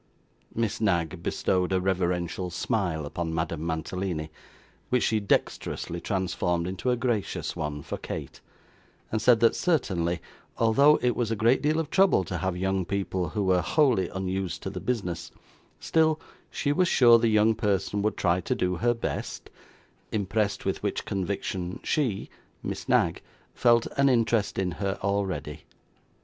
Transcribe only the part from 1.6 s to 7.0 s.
a reverential smile upon Madame Mantalini, which she dexterously transformed into a